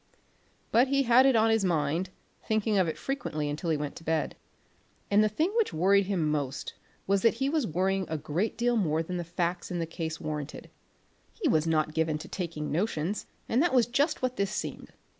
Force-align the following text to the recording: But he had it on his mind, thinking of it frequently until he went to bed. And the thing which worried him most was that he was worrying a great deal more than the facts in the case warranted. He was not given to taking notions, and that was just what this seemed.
But 0.71 0.87
he 0.87 1.03
had 1.03 1.27
it 1.27 1.35
on 1.35 1.51
his 1.51 1.63
mind, 1.63 2.09
thinking 2.43 2.79
of 2.79 2.87
it 2.87 2.97
frequently 2.97 3.47
until 3.47 3.69
he 3.69 3.77
went 3.77 3.95
to 3.97 4.03
bed. 4.03 4.35
And 5.11 5.23
the 5.23 5.29
thing 5.29 5.53
which 5.55 5.75
worried 5.75 6.07
him 6.07 6.31
most 6.31 6.73
was 7.05 7.21
that 7.21 7.35
he 7.35 7.49
was 7.49 7.67
worrying 7.67 8.07
a 8.09 8.17
great 8.17 8.57
deal 8.57 8.77
more 8.77 9.03
than 9.03 9.17
the 9.17 9.23
facts 9.23 9.69
in 9.69 9.77
the 9.77 9.85
case 9.85 10.19
warranted. 10.19 10.71
He 11.39 11.47
was 11.47 11.67
not 11.67 11.93
given 11.93 12.17
to 12.17 12.27
taking 12.27 12.71
notions, 12.71 13.27
and 13.47 13.61
that 13.61 13.75
was 13.75 13.85
just 13.85 14.23
what 14.23 14.37
this 14.37 14.49
seemed. 14.49 14.91